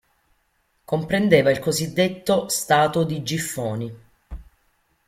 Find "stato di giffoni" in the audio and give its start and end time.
2.49-3.95